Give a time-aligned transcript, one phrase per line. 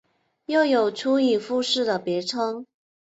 [0.47, 2.65] 又有出羽富士的别称。